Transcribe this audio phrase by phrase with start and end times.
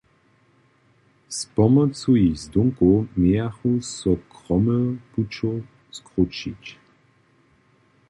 [1.37, 4.79] Z pomocu jich zdónkow mějachu so kromy
[5.11, 5.61] pućow
[5.97, 6.63] skrućić.